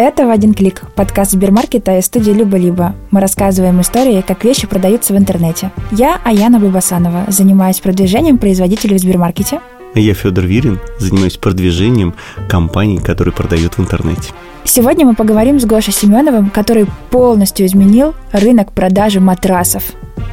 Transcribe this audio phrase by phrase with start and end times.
[0.00, 2.94] Это «В один клик»– подкаст Сбермаркета и студии «Либо-либо».
[3.10, 5.72] Мы рассказываем истории, как вещи продаются в интернете.
[5.90, 9.60] Я Аяна Бабасанова, занимаюсь продвижением производителей в Сбермаркете.
[9.96, 12.14] Я Федор Вирин, занимаюсь продвижением
[12.48, 14.30] компаний, которые продают в интернете.
[14.62, 19.82] Сегодня мы поговорим с Гошей Семеновым, который полностью изменил рынок продажи матрасов.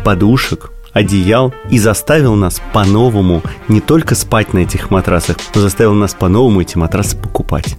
[0.04, 6.14] Подушек, одеял и заставил нас по-новому не только спать на этих матрасах, но заставил нас
[6.14, 7.76] по-новому эти матрасы покупать.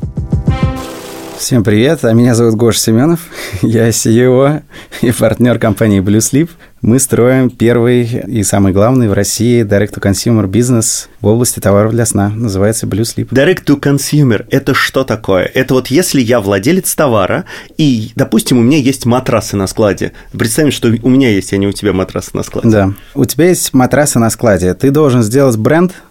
[1.38, 3.20] Всем привет, а меня зовут Гоша Семенов,
[3.62, 4.62] я CEO
[5.02, 6.48] и партнер компании Blue Sleep.
[6.80, 12.30] Мы строим первый и самый главный в России direct-to-consumer бизнес в области товаров для сна.
[12.30, 13.28] Называется Blue Sleep.
[13.28, 15.44] Direct-to-consumer– это что такое?
[15.44, 17.44] Это вот если я владелец товара,
[17.76, 20.12] и, допустим, у меня есть матрасы на складе.
[20.32, 22.70] Представим, что у меня есть, а не у тебя матрасы на складе.
[22.70, 22.92] Да.
[23.14, 24.72] У тебя есть матрасы на складе.
[24.72, 25.92] Ты должен сделать бренд–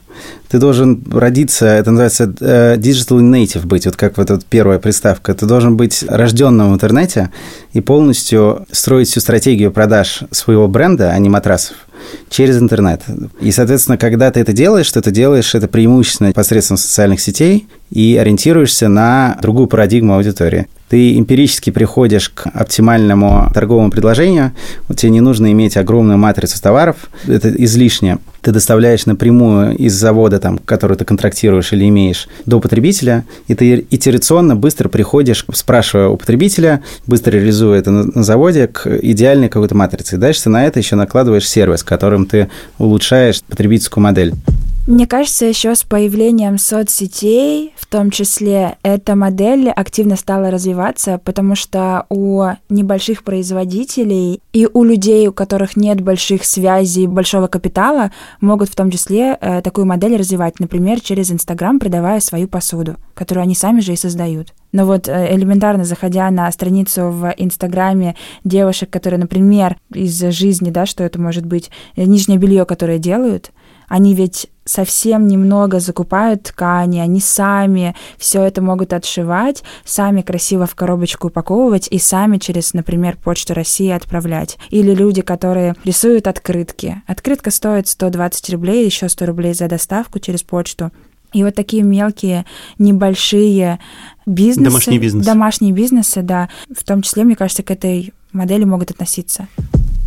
[0.50, 5.34] ты должен родиться, это называется uh, digital native быть, вот как вот эта первая приставка.
[5.34, 7.32] Ты должен быть рожденным в интернете
[7.74, 11.76] и полностью строить всю стратегию продаж своего бренда, а не матрасов
[12.30, 13.02] через интернет.
[13.42, 18.18] И, соответственно, когда ты это делаешь, ты это делаешь это преимущественно посредством социальных сетей и
[18.20, 20.68] ориентируешься на другую парадигму аудитории.
[20.90, 24.54] Ты эмпирически приходишь к оптимальному торговому предложению,
[24.88, 28.20] вот тебе не нужно иметь огромную матрицу товаров, это излишне.
[28.42, 33.88] Ты доставляешь напрямую из завода, там, который ты контрактируешь или имеешь, до потребителя, и ты
[33.90, 40.16] итерационно быстро приходишь, спрашивая у потребителя, быстро реализуя это на заводе, к идеальной какой-то матрице.
[40.16, 44.36] И дальше ты на это еще накладываешь сервис, которым ты улучшаешь потребительскую модель.
[44.88, 51.56] Мне кажется, еще с появлением соцсетей, в том числе, эта модель активно стала развиваться, потому
[51.56, 58.70] что у небольших производителей и у людей, у которых нет больших связей, большого капитала, могут
[58.70, 63.56] в том числе э, такую модель развивать, например, через Инстаграм, продавая свою посуду, которую они
[63.56, 64.54] сами же и создают.
[64.72, 70.86] Но вот э, элементарно заходя на страницу в Инстаграме девушек, которые, например, из жизни, да,
[70.86, 73.52] что это может быть, э, нижнее белье, которое делают,
[73.88, 80.76] они ведь совсем немного закупают ткани, они сами все это могут отшивать, сами красиво в
[80.76, 84.58] коробочку упаковывать и сами через, например, Почту России отправлять.
[84.72, 87.02] Или люди, которые рисуют открытки.
[87.06, 90.92] Открытка стоит 120 рублей, еще 100 рублей за доставку через почту.
[91.34, 92.46] И вот такие мелкие,
[92.80, 93.80] небольшие
[94.26, 98.92] бизнесы, домашние бизнесы, домашние бизнесы, да, в том числе, мне кажется, к этой модели могут
[98.92, 99.48] относиться.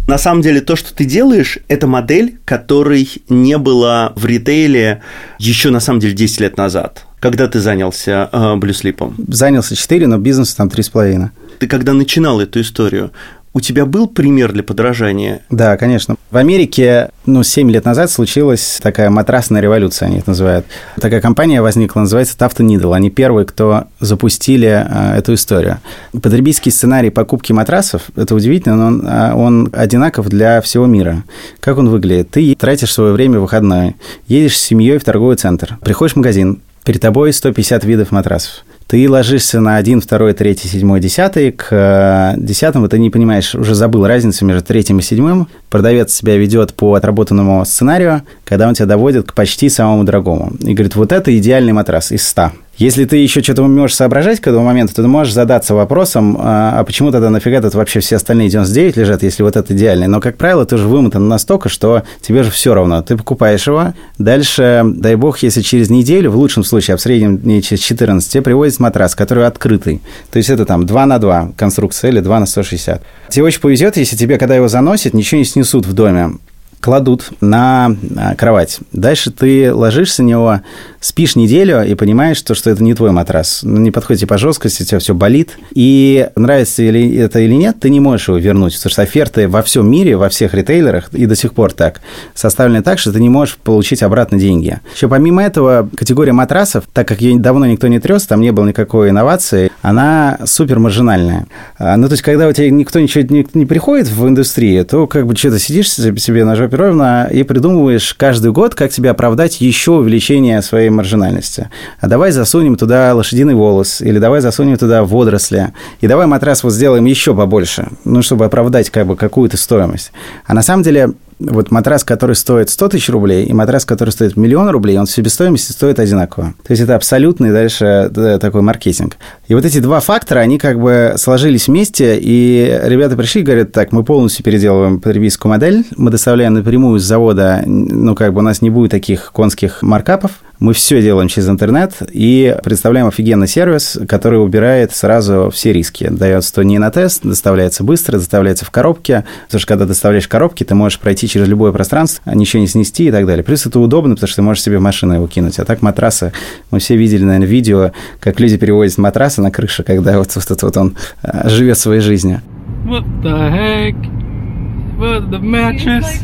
[0.08, 5.02] На самом деле, то, что ты делаешь, это модель, которой не было в ритейле
[5.38, 7.04] еще, на самом деле, 10 лет назад.
[7.20, 9.14] Когда ты занялся э, блюслипом?
[9.28, 11.28] Занялся 4, но бизнес там 3,5.
[11.58, 13.10] Ты когда начинал эту историю,
[13.54, 15.42] у тебя был пример для подражания?
[15.50, 16.16] Да, конечно.
[16.30, 20.66] В Америке, ну, 7 лет назад случилась такая матрасная революция, они это называют.
[21.00, 22.94] Такая компания возникла, называется Taft Needle.
[22.94, 25.78] Они первые, кто запустили а, эту историю.
[26.12, 31.24] Потребительский сценарий покупки матрасов, это удивительно, но он, а, он одинаков для всего мира.
[31.60, 32.30] Как он выглядит?
[32.30, 36.60] Ты тратишь свое время в выходной, едешь с семьей в торговый центр, приходишь в магазин,
[36.84, 42.34] перед тобой 150 видов матрасов ты ложишься на один, второй, третий, седьмой, десятый, к э,
[42.38, 46.94] десятому ты не понимаешь, уже забыл разницу между третьим и седьмым, продавец себя ведет по
[46.94, 50.52] отработанному сценарию, когда он тебя доводит к почти самому дорогому.
[50.60, 52.52] И говорит, вот это идеальный матрас из 100.
[52.78, 56.78] Если ты еще что-то можешь соображать к этому моменту, то ты можешь задаться вопросом, а,
[56.78, 60.06] а почему тогда нафига тут вообще все остальные 99 лежат, если вот это идеальный.
[60.06, 63.02] Но, как правило, ты уже вымотан настолько, что тебе же все равно.
[63.02, 67.40] Ты покупаешь его, дальше, дай бог, если через неделю, в лучшем случае, а в среднем
[67.42, 70.00] не через 14, тебе приводит матрас, который открытый.
[70.30, 73.02] То есть это там 2 на 2 конструкция или 2 на 160.
[73.28, 76.38] Тебе очень повезет, если тебе, когда его заносит, ничего не снесут в доме
[76.80, 78.78] кладут на а, кровать.
[78.92, 80.60] Дальше ты ложишься на него,
[81.00, 83.60] спишь неделю и понимаешь, что, что это не твой матрас.
[83.62, 85.58] Ну, не подходит по жесткости, у тебя все болит.
[85.74, 88.76] И нравится ли это или нет, ты не можешь его вернуть.
[88.76, 92.00] Потому что оферты во всем мире, во всех ритейлерах и до сих пор так,
[92.34, 94.80] составлены так, что ты не можешь получить обратно деньги.
[94.94, 98.66] Еще помимо этого, категория матрасов, так как ее давно никто не трес, там не было
[98.66, 101.46] никакой инновации, она супер маржинальная.
[101.78, 105.06] А, ну, то есть, когда у тебя никто ничего не, не приходит в индустрию, то
[105.06, 109.60] как бы что-то сидишь себе на жопе ровно и придумываешь каждый год, как тебе оправдать
[109.60, 111.70] еще увеличение своей маржинальности.
[112.00, 116.72] А давай засунем туда лошадиный волос, или давай засунем туда водоросли, и давай матрас вот
[116.72, 120.12] сделаем еще побольше, ну, чтобы оправдать как бы какую-то стоимость.
[120.46, 124.36] А на самом деле вот матрас, который стоит 100 тысяч рублей, и матрас, который стоит
[124.36, 126.54] миллион рублей, он в себестоимости стоит одинаково.
[126.66, 129.16] То есть это абсолютный дальше такой маркетинг.
[129.46, 133.72] И вот эти два фактора, они как бы сложились вместе, и ребята пришли и говорят,
[133.72, 138.42] так, мы полностью переделываем потребительскую модель, мы доставляем напрямую с завода, ну, как бы у
[138.42, 143.96] нас не будет таких конских маркапов, Мы все делаем через интернет и представляем офигенный сервис,
[144.08, 146.08] который убирает сразу все риски.
[146.10, 149.24] Дается не на тест, доставляется быстро, доставляется в коробке.
[149.46, 153.10] Потому что когда доставляешь коробки, ты можешь пройти через любое пространство, ничего не снести и
[153.10, 153.44] так далее.
[153.44, 155.58] Плюс это удобно, потому что ты можешь себе в машину его кинуть.
[155.58, 156.32] А так матрасы,
[156.70, 160.76] мы все видели, наверное, видео, как люди переводят матрасы на крыше, когда вот, вот, вот
[160.76, 162.42] он э, живет своей жизнью.
[162.86, 164.27] What the heck?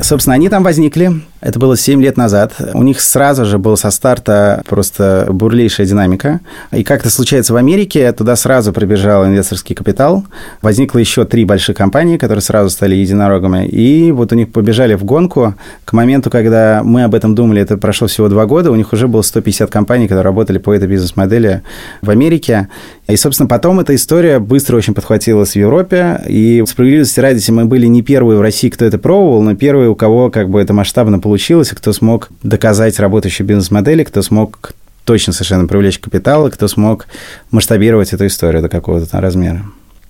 [0.03, 1.13] Собственно, они там возникли.
[1.41, 2.55] Это было 7 лет назад.
[2.73, 6.41] У них сразу же был со старта просто бурлейшая динамика.
[6.73, 10.25] И как это случается в Америке, туда сразу прибежал инвесторский капитал.
[10.63, 13.67] Возникло еще три больших компании, которые сразу стали единорогами.
[13.67, 15.55] И вот у них побежали в гонку.
[15.85, 19.07] К моменту, когда мы об этом думали, это прошло всего два года, у них уже
[19.07, 21.63] было 150 компаний, которые работали по этой бизнес-модели
[22.01, 22.69] в Америке.
[23.07, 26.23] И, собственно, потом эта история быстро очень подхватилась в Европе.
[26.27, 29.95] И справедливости ради, мы были не первые в России, кто это пробовал, но первые, у
[29.95, 34.73] кого как бы это масштабно получилось и кто смог доказать работающие бизнес-модели, кто смог
[35.05, 37.07] точно совершенно привлечь капитал, и кто смог
[37.51, 39.65] масштабировать эту историю до какого-то размера.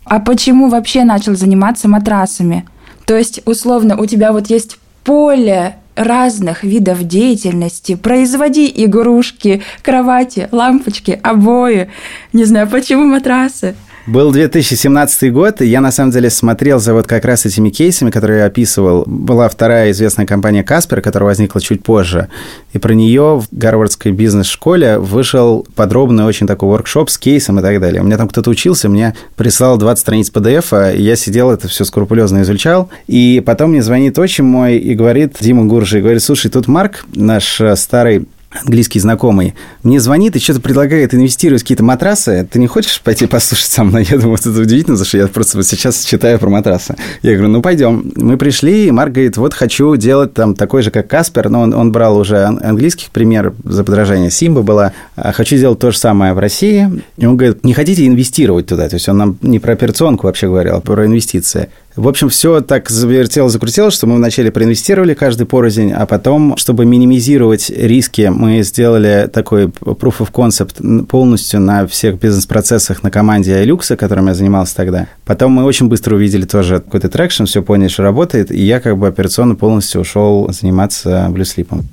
[0.04, 2.66] А почему вообще начал заниматься матрасами?
[3.06, 7.94] То есть, условно, у тебя вот есть поле разных видов деятельности.
[7.94, 11.88] Производи игрушки, кровати, лампочки, обои.
[12.32, 13.74] Не знаю, почему матрасы?
[14.06, 18.10] Был 2017 год, и я на самом деле смотрел за вот как раз этими кейсами,
[18.10, 19.04] которые я описывал.
[19.06, 22.28] Была вторая известная компания Каспер, которая возникла чуть позже.
[22.74, 27.80] И про нее в Гарвардской бизнес-школе вышел подробный очень такой воркшоп с кейсом и так
[27.80, 28.02] далее.
[28.02, 31.86] У меня там кто-то учился, мне прислал 20 страниц PDF, и я сидел, это все
[31.86, 32.90] скрупулезно изучал.
[33.06, 37.58] И потом мне звонит отчим мой и говорит, Дима Гуржи, говорит, слушай, тут Марк, наш
[37.58, 38.26] э, старый
[38.62, 42.46] английский знакомый, мне звонит и что-то предлагает инвестировать в какие-то матрасы.
[42.50, 44.06] Ты не хочешь пойти послушать со мной?
[44.10, 46.96] Я думаю, это удивительно, потому что я просто вот сейчас читаю про матрасы.
[47.22, 48.12] Я говорю, ну, пойдем.
[48.16, 51.74] Мы пришли, и Марк говорит, вот хочу делать там такой же, как Каспер, но он,
[51.74, 54.30] он брал уже английских пример за подражание.
[54.30, 54.92] Симба была.
[55.16, 57.02] А хочу сделать то же самое в России.
[57.16, 58.88] И он говорит, не хотите инвестировать туда?
[58.88, 61.68] То есть он нам не про операционку вообще говорил, а про инвестиции.
[61.96, 66.84] В общем, все так завертело, закрутило, что мы вначале проинвестировали каждый порознь, а потом, чтобы
[66.84, 73.94] минимизировать риски, мы сделали такой proof of concept полностью на всех бизнес-процессах на команде iLux,
[73.94, 75.06] которым я занимался тогда.
[75.24, 78.98] Потом мы очень быстро увидели тоже какой-то traction, все поняли, что работает, и я как
[78.98, 81.84] бы операционно полностью ушел заниматься Blue Sleep ом.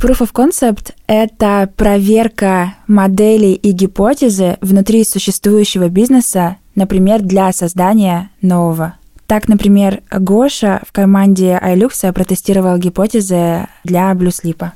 [0.00, 8.94] Proof of Concept— это проверка моделей и гипотезы внутри существующего бизнеса, например, для создания нового.
[9.28, 14.72] Так, например, Гоша в команде iLux протестировал гипотезы для блюслипа.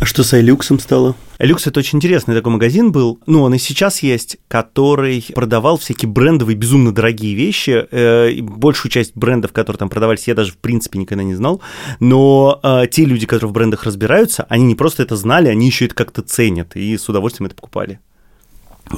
[0.00, 1.16] А что с iLux стало?
[1.40, 6.08] iLux это очень интересный такой магазин был, ну, он и сейчас есть, который продавал всякие
[6.08, 7.88] брендовые, безумно дорогие вещи.
[7.90, 11.60] Э, большую часть брендов, которые там продавались, я даже в принципе никогда не знал.
[11.98, 15.86] Но э, те люди, которые в брендах разбираются, они не просто это знали, они еще
[15.86, 17.98] это как-то ценят и с удовольствием это покупали.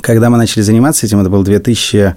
[0.02, 2.16] Когда мы начали заниматься этим, это был 2000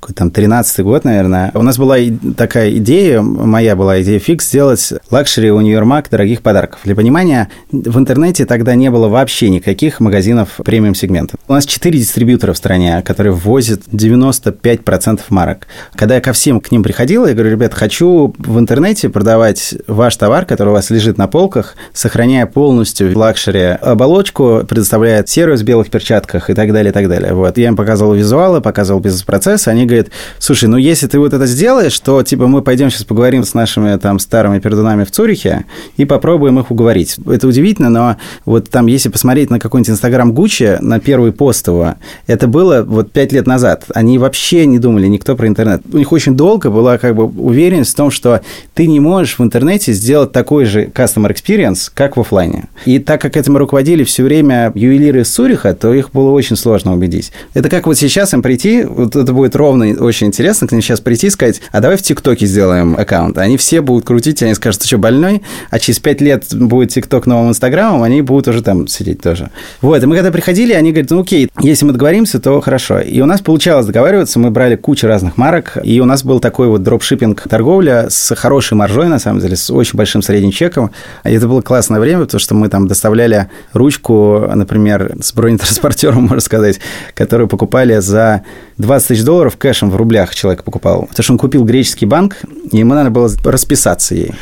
[0.00, 1.96] какой там 13 год, наверное, у нас была
[2.36, 6.80] такая идея, моя была идея фикс, сделать luxury универмаг дорогих подарков.
[6.84, 11.36] Для понимания, в интернете тогда не было вообще никаких магазинов премиум-сегмента.
[11.48, 15.66] У нас 4 дистрибьютора в стране, которые ввозят 95% марок.
[15.94, 20.16] Когда я ко всем к ним приходил, я говорю, ребят, хочу в интернете продавать ваш
[20.16, 25.90] товар, который у вас лежит на полках, сохраняя полностью luxury оболочку, предоставляет сервис в белых
[25.90, 27.34] перчатках и так далее, и так далее.
[27.34, 27.58] Вот.
[27.58, 31.98] Я им показывал визуалы, показывал бизнес-процесс, они говорит, слушай, ну если ты вот это сделаешь,
[31.98, 35.64] то типа мы пойдем сейчас поговорим с нашими там старыми пердунами в Цюрихе
[35.96, 37.16] и попробуем их уговорить.
[37.26, 41.94] Это удивительно, но вот там, если посмотреть на какой-нибудь Инстаграм Гуччи, на первый пост его,
[42.26, 43.86] это было вот пять лет назад.
[43.94, 45.82] Они вообще не думали никто про интернет.
[45.92, 48.42] У них очень долго была как бы уверенность в том, что
[48.74, 52.64] ты не можешь в интернете сделать такой же customer experience, как в офлайне.
[52.84, 56.94] И так как этим руководили все время ювелиры из Цюриха, то их было очень сложно
[56.94, 57.32] убедить.
[57.54, 60.82] Это как вот сейчас им прийти, вот это будет ровно безусловно, очень интересно к ним
[60.82, 63.38] сейчас прийти и сказать, а давай в ТикТоке сделаем аккаунт.
[63.38, 65.42] Они все будут крутить, они скажут, ты что, больной?
[65.70, 69.50] А через пять лет будет ТикТок новым Инстаграмом, они будут уже там сидеть тоже.
[69.80, 73.00] Вот, и мы когда приходили, они говорят, ну окей, если мы договоримся, то хорошо.
[73.00, 76.68] И у нас получалось договариваться, мы брали кучу разных марок, и у нас был такой
[76.68, 80.90] вот дропшиппинг торговля с хорошей маржой, на самом деле, с очень большим средним чеком.
[81.24, 86.40] И это было классное время, потому что мы там доставляли ручку, например, с бронетранспортером, можно
[86.40, 86.80] сказать,
[87.14, 88.42] которую покупали за
[88.78, 91.02] 20 тысяч долларов кэшем в рублях человек покупал.
[91.02, 92.36] Потому что он купил греческий банк,
[92.72, 94.32] и ему надо было расписаться ей.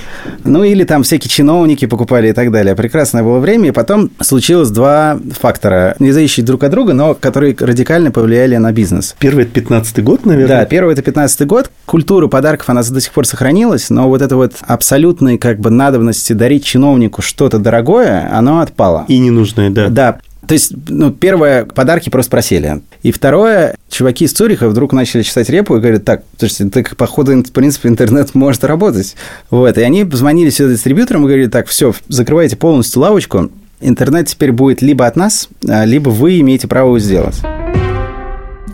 [0.45, 2.77] Ну, или там всякие чиновники покупали и так далее.
[2.77, 7.57] Прекрасное было время, и потом случилось два фактора, не зависящие друг от друга, но которые
[7.59, 9.17] радикально повлияли на бизнес.
[9.19, 10.61] Первый– это 15 год, наверное?
[10.61, 11.71] Да, первый– это 15 год.
[11.87, 16.35] Культура подарков, она до сих пор сохранилась, но вот это вот абсолютной как бы надобности
[16.35, 19.07] дарить чиновнику что-то дорогое, оно отпало.
[19.09, 19.89] И ненужное, да.
[19.89, 22.81] Да, то есть, ну, первое, подарки просто просели.
[23.03, 27.33] И второе, чуваки из Цюриха вдруг начали читать репу и говорят, так, слушайте, так, походу,
[27.43, 29.17] в принципе, интернет может работать.
[29.51, 33.51] Вот, и они позвонили сюда дистрибьюторам и говорили, так, все, закрывайте полностью лавочку,
[33.81, 37.41] интернет теперь будет либо от нас, а, либо вы имеете право его сделать.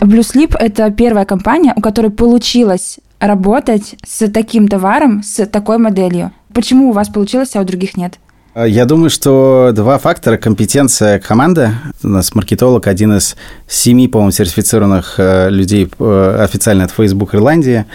[0.01, 6.33] Blueslip– это первая компания, у которой получилось работать с таким товаром, с такой моделью.
[6.53, 8.19] Почему у вас получилось, а у других нет?
[8.55, 10.37] Я думаю, что два фактора.
[10.37, 11.71] Компетенция команды.
[12.03, 13.35] У нас маркетолог, один из
[13.67, 17.87] семи, по-моему, сертифицированных э, людей э, официально от Facebook Ирландии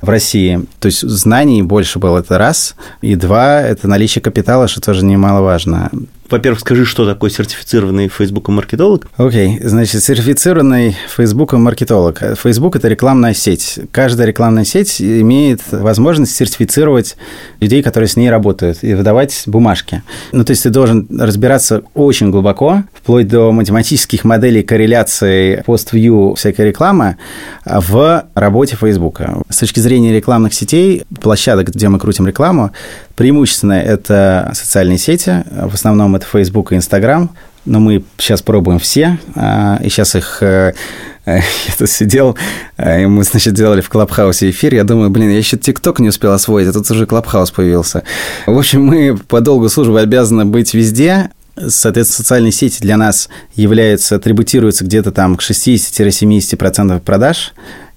[0.00, 0.66] в России.
[0.78, 2.76] То есть знаний больше было, это раз.
[3.00, 5.90] И два, это наличие капитала, что тоже немаловажно.
[6.30, 9.06] Во-первых, скажи, что такое сертифицированный Facebook маркетолог?
[9.16, 9.68] Окей, okay.
[9.68, 12.22] значит, сертифицированный Facebook маркетолог.
[12.42, 13.78] Facebook– это рекламная сеть.
[13.92, 17.16] Каждая рекламная сеть имеет возможность сертифицировать
[17.60, 20.02] людей, которые с ней работают, и выдавать бумажки.
[20.32, 26.66] Ну, то есть ты должен разбираться очень глубоко, вплоть до математических моделей корреляции пост-вью всякой
[26.66, 27.16] рекламы
[27.64, 29.20] в работе Facebook.
[29.48, 32.70] С точки зрения рекламных сетей, площадок, где мы крутим рекламу,
[33.14, 37.30] преимущественно это социальные сети, в основном это Facebook и Instagram,
[37.64, 40.74] но мы сейчас пробуем все, а, и сейчас их э,
[41.26, 41.42] я
[41.78, 42.36] тут сидел,
[42.76, 44.74] э, и мы, значит, делали в Клабхаусе эфир.
[44.74, 48.02] Я думаю, блин, я еще ТикТок не успел освоить, а тут уже Клабхаус появился.
[48.46, 51.30] В общем, мы по долгу службы обязаны быть везде.
[51.56, 57.52] Соответственно, социальные сети для нас являются, атрибутируются где-то там к 60-70% продаж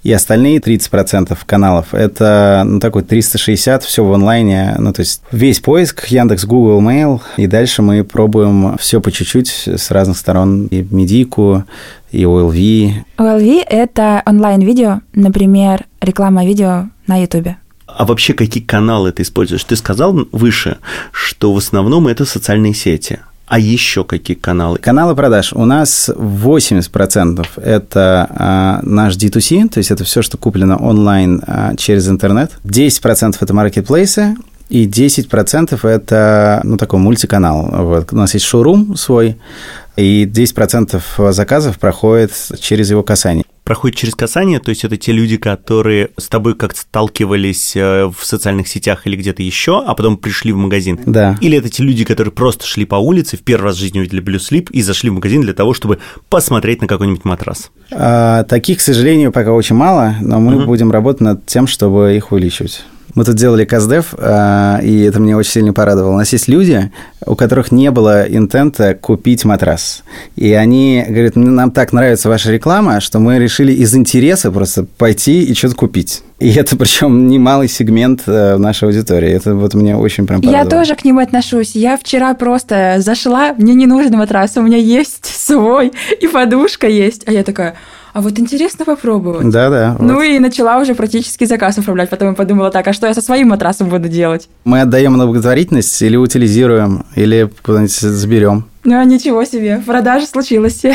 [0.08, 5.60] и остальные 30% каналов– это, ну, такой 360, все в онлайне, ну, то есть весь
[5.60, 10.82] поиск, Яндекс, Google, Mail, и дальше мы пробуем все по чуть-чуть с разных сторон, и
[10.90, 11.64] медику,
[12.10, 13.04] и OLV.
[13.18, 17.48] OLV– это онлайн-видео, например, реклама видео на YouTube.
[17.86, 19.64] А вообще какие каналы ты используешь?
[19.64, 20.78] Ты сказал выше,
[21.12, 23.18] что в основном это социальные сети.
[23.48, 24.78] А еще какие каналы?
[24.78, 25.52] Каналы продаж.
[25.54, 31.74] У нас 80% это а, наш D2C, то есть это все, что куплено онлайн а,
[31.76, 32.52] через интернет.
[32.64, 34.36] 10% это маркетплейсы,
[34.68, 37.70] и 10% это, ну, такой мультиканал.
[37.72, 38.12] Вот.
[38.12, 39.38] У нас есть шоурум свой,
[39.96, 45.36] и 10% заказов проходит через его касание проходит через касание, то есть это те люди,
[45.36, 50.52] которые с тобой как-то сталкивались э, в социальных сетях или где-то еще, а потом пришли
[50.52, 50.98] в магазин.
[51.04, 51.36] Да.
[51.42, 54.22] Или это те люди, которые просто шли по улице, в первый раз в жизни увидели
[54.22, 55.98] Blue Sleep и зашли в магазин для того, чтобы
[56.30, 57.70] посмотреть на какой-нибудь матрас.
[57.90, 60.64] А, таких, к сожалению, пока очень мало, но мы угу.
[60.64, 62.86] будем работать над тем, чтобы их увеличивать.
[63.18, 66.12] Мы тут делали КАЗДЕВ, а, и это меня очень сильно порадовало.
[66.12, 66.92] У нас есть люди,
[67.26, 70.04] у которых не было интента купить матрас.
[70.36, 75.42] И они говорят, нам так нравится ваша реклама, что мы решили из интереса просто пойти
[75.42, 76.22] и что-то купить.
[76.38, 79.30] И это причем немалый сегмент э, нашей аудитории.
[79.30, 80.64] Это вот мне очень прям порадовало.
[80.64, 81.72] Я тоже к нему отношусь.
[81.74, 87.24] Я вчера просто зашла, мне не нужен матрас, у меня есть свой, и подушка есть.
[87.26, 87.74] А я такая,
[88.12, 89.48] а вот интересно попробовать.
[89.50, 89.96] Да-да.
[89.98, 90.22] Ну вот.
[90.22, 92.10] и начала уже практически заказ оформлять.
[92.10, 94.48] Потом я подумала, так, а что я со своим матрасом буду делать?
[94.64, 98.64] Мы отдаем на благотворительность или утилизируем, или куда-нибудь заберем.
[98.84, 100.82] Ну, ничего себе, продажа случилась.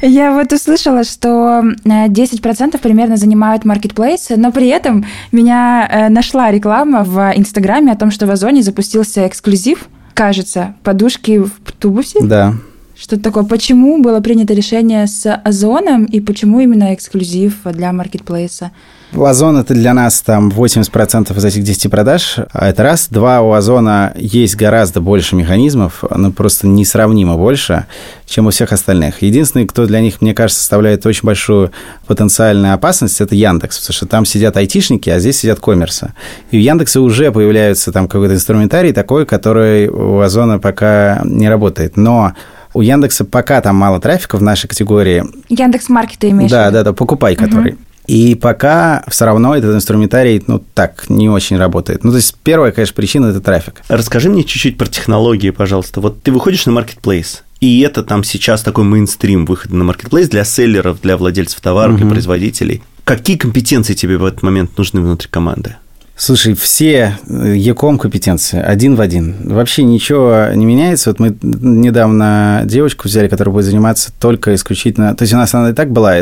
[0.00, 6.50] Я вот услышала, что 10% э, примерно занимают маркетплейсы, но при этом меня э, нашла
[6.50, 12.20] реклама в Инстаграме о том, что в Озоне запустился эксклюзив, кажется, подушки в тубусе.
[12.22, 12.54] Да.
[12.98, 13.44] Что такое?
[13.44, 18.70] Почему было принято решение с Озоном и почему именно эксклюзив для маркетплейса?
[19.14, 22.38] Озон– это для нас там 80% из этих 10 продаж.
[22.52, 23.08] А это раз.
[23.10, 27.86] Два, у Озона есть гораздо больше механизмов, ну, просто несравнимо больше,
[28.26, 29.22] чем у всех остальных.
[29.22, 31.72] Единственный, кто для них, мне кажется, составляет очень большую
[32.06, 36.12] потенциальную опасность, это Яндекс, потому что там сидят айтишники, а здесь сидят коммерсы.
[36.50, 41.96] И у Яндекса уже появляется там какой-то инструментарий такой, который у Озона пока не работает.
[41.96, 42.32] Но
[42.76, 45.24] у Яндекса пока там мало трафика в нашей категории.
[45.48, 47.72] Яндекс Маркет ты имеешь Да, да, да, покупай, который.
[47.72, 47.80] Угу.
[48.06, 52.04] И пока все равно этот инструментарий, ну, так, не очень работает.
[52.04, 53.82] Ну, то есть, первая, конечно, причина– это трафик.
[53.88, 56.00] Расскажи мне чуть-чуть про технологии, пожалуйста.
[56.00, 60.44] Вот ты выходишь на маркетплейс, и это там сейчас такой мейнстрим выхода на маркетплейс для
[60.44, 62.02] селлеров, для владельцев товаров, угу.
[62.02, 62.82] для производителей.
[63.04, 65.76] Какие компетенции тебе в этот момент нужны внутри команды?
[66.18, 69.34] Слушай, все Яком компетенции один в один.
[69.44, 71.10] Вообще ничего не меняется.
[71.10, 75.14] Вот мы недавно девочку взяли, которая будет заниматься только исключительно...
[75.14, 76.14] То есть у нас она и так была,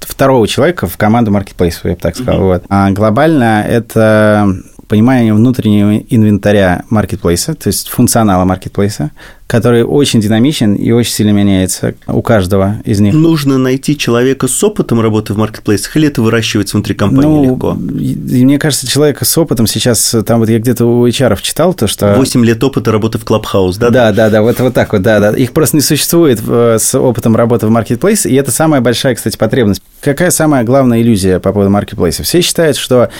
[0.00, 2.40] второго человека в команду Marketplace, я бы так сказал.
[2.40, 2.44] Mm-hmm.
[2.44, 2.64] Вот.
[2.70, 4.48] А глобально это
[4.88, 9.10] понимание внутреннего инвентаря маркетплейса, то есть функционала маркетплейса,
[9.46, 13.14] который очень динамичен и очень сильно меняется у каждого из них.
[13.14, 17.74] Нужно найти человека с опытом работы в маркетплейсах, или это выращивается внутри компании ну, легко?
[17.74, 22.14] Мне кажется, человека с опытом сейчас, там вот я где-то у HR читал то, что...
[22.16, 23.90] 8 лет опыта работы в Clubhouse, да?
[23.90, 25.30] Да, да, да, вот, вот так вот, да, да.
[25.30, 29.80] Их просто не существует с опытом работы в маркетплейсе, и это самая большая, кстати, потребность.
[30.00, 32.22] Какая самая главная иллюзия по поводу маркетплейса?
[32.22, 33.10] Все считают, что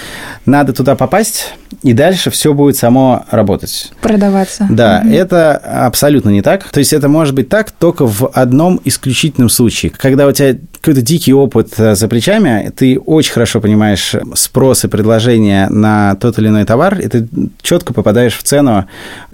[0.44, 3.92] надо туда попасть, и дальше все будет само работать.
[4.00, 4.66] Продаваться.
[4.70, 5.12] Да, угу.
[5.12, 6.70] это абсолютно абсолютно не так.
[6.70, 9.92] То есть это может быть так только в одном исключительном случае.
[9.96, 14.88] Когда у тебя какой-то дикий опыт э, за плечами, ты очень хорошо понимаешь спрос и
[14.88, 17.28] предложение на тот или иной товар, и ты
[17.60, 18.86] четко попадаешь в цену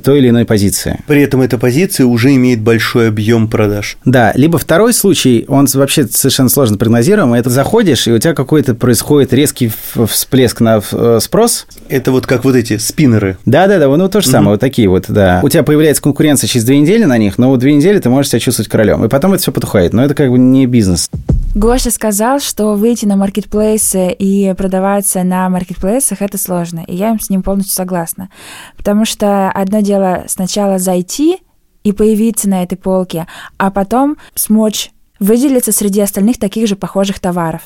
[0.02, 0.98] той или иной позиции.
[1.06, 3.96] При этом эта позиция уже имеет большой объем продаж.
[4.04, 8.74] Да, либо второй случай, он вообще совершенно сложно прогнозируемый, это заходишь, и у тебя какой-то
[8.74, 9.70] происходит резкий
[10.08, 11.66] всплеск на э, спрос.
[11.88, 13.36] Это вот как вот эти спиннеры.
[13.46, 14.50] Да-да-да, ну то же самое, угу.
[14.54, 15.40] вот такие вот, да.
[15.42, 18.30] У тебя появляется конкуренция через две недели на них, но вот две недели ты можешь
[18.30, 21.10] себя чувствовать королем, и потом это все потухает, но это как бы не бизнес.
[21.54, 27.28] Гоша сказал, что выйти на маркетплейсы и продаваться на маркетплейсах– это сложно, и я с
[27.28, 28.30] ним полностью согласна.
[28.78, 31.40] Потому что одно дело сначала зайти
[31.84, 33.26] и появиться на этой полке,
[33.58, 37.60] а потом смочь выделиться среди остальных таких же похожих товаров.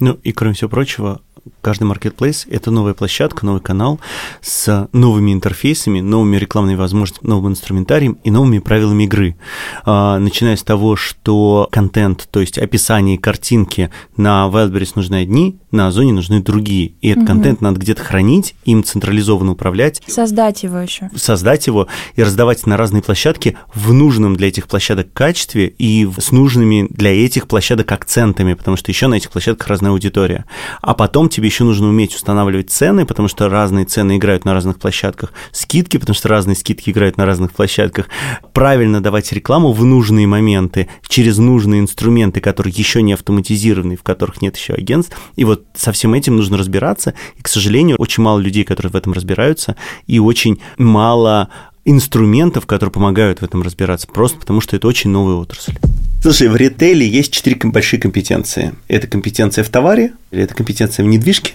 [0.00, 1.20] Ну и кроме всего прочего,
[1.60, 4.00] каждый маркетплейс– это новая площадка, новый канал
[4.40, 9.36] с новыми интерфейсами, новыми рекламными возможностями, новым инструментарием и новыми правилами игры.
[9.84, 15.88] А, начиная с того, что контент, то есть описание картинки на Wildberries нужны одни, на
[15.88, 16.92] Озоне нужны другие.
[17.00, 17.32] И этот угу.
[17.32, 20.02] контент надо где-то хранить, им централизованно управлять.
[20.06, 21.10] Создать его еще.
[21.14, 26.32] Создать его и раздавать на разные площадки в нужном для этих площадок качестве и с
[26.32, 30.44] нужными для этих площадок акцентами, потому что еще на этих площадках разная аудитория.
[30.80, 34.80] А потом тебе еще нужно уметь устанавливать цены, потому что разные цены играют на разных
[34.80, 38.08] площадках, скидки, потому что разные скидки играют на разных площадках,
[38.52, 44.42] правильно давать рекламу в нужные моменты, через нужные инструменты, которые еще не автоматизированы, в которых
[44.42, 45.16] нет еще агентств.
[45.36, 47.14] И вот со всем этим нужно разбираться.
[47.36, 49.76] И, к сожалению, очень мало людей, которые в этом разбираются,
[50.08, 51.50] и очень мало
[51.88, 55.74] инструментов, которые помогают в этом разбираться, просто потому что это очень новая отрасль.
[56.20, 58.74] Слушай, в ритейле есть четыре большие компетенции.
[58.88, 61.54] Это компетенция в товаре, или это компетенция в недвижке,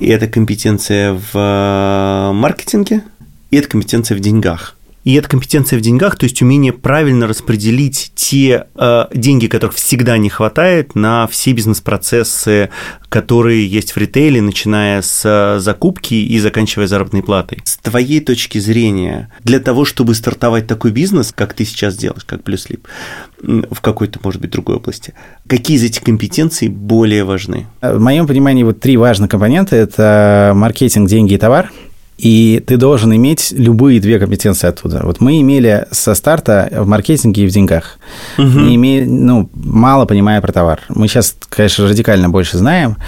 [0.00, 3.02] и это компетенция в э, маркетинге,
[3.50, 4.76] и это компетенция в деньгах.
[5.04, 10.18] И эта компетенция в деньгах, то есть умение правильно распределить те э, деньги, которых всегда
[10.18, 12.68] не хватает, на все бизнес-процессы,
[13.08, 17.60] которые есть в ритейле, начиная с э, закупки и заканчивая заработной платой.
[17.64, 22.42] С твоей точки зрения, для того, чтобы стартовать такой бизнес, как ты сейчас делаешь, как
[22.42, 22.86] Плюслип,
[23.40, 25.14] в какой-то, может быть, другой области,
[25.46, 27.66] какие из этих компетенций более важны?
[27.80, 31.72] В моем понимании вот три важных компонента– это маркетинг, деньги и товар–
[32.20, 35.00] и ты должен иметь любые две компетенции оттуда.
[35.04, 37.98] Вот мы имели со старта в маркетинге и в деньгах.
[38.36, 38.46] Угу.
[38.46, 40.80] Не имея, ну, мало понимая про товар.
[40.90, 42.98] Мы сейчас, конечно, радикально больше знаем,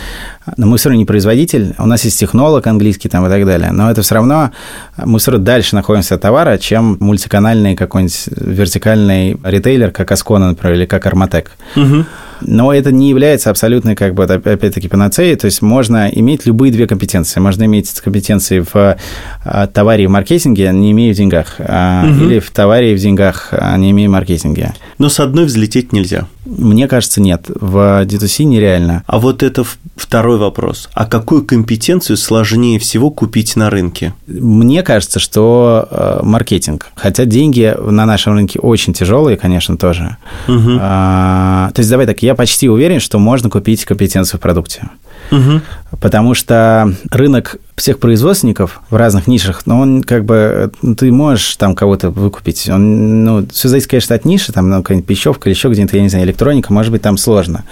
[0.56, 1.74] но мы все равно не производитель.
[1.78, 3.70] У нас есть технолог английский там и так далее.
[3.70, 4.50] Но это все равно
[4.96, 10.76] мы все равно дальше находимся от товара, чем мультиканальный какой-нибудь вертикальный ритейлер, как Аскона, например,
[10.76, 11.50] или как Арматек.
[11.76, 12.06] Угу.
[12.46, 15.36] Но это не является абсолютной, как бы, опять-таки, панацеей.
[15.36, 17.40] То есть можно иметь любые две компетенции.
[17.40, 18.96] Можно иметь компетенции в
[19.44, 21.56] а, товаре и в маркетинге, не имея в деньгах.
[21.58, 22.24] Угу.
[22.24, 24.74] Или в товаре и в деньгах, а не имея в маркетинге.
[24.98, 26.26] Но с одной взлететь нельзя.
[26.44, 27.46] Мне кажется, нет.
[27.48, 29.04] В D2C нереально.
[29.06, 29.64] А вот это
[29.96, 30.88] второй вопрос.
[30.92, 34.14] А какую компетенцию сложнее всего купить на рынке?
[34.26, 36.90] Мне кажется, что э, маркетинг.
[36.96, 40.16] Хотя деньги на нашем рынке очень тяжелые, конечно, тоже.
[40.48, 40.78] Угу.
[40.80, 44.88] А, то есть, давай так, я почти уверен, что можно купить компетенцию в продукте.
[45.32, 45.60] Угу.
[46.00, 51.56] Потому что рынок всех производственников в разных нишах, ну, он как бы, ну, ты можешь
[51.56, 52.68] там кого-то выкупить.
[52.68, 56.02] Он, ну, все зависит, конечно, от ниши, там, ну, какая-нибудь пищевка или еще где-то, я
[56.02, 57.64] не знаю, электроника, может быть, там сложно.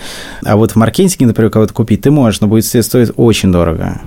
[0.45, 4.01] А вот в маркетинге, например, кого-то купить ты можешь, но будет стоить очень дорого.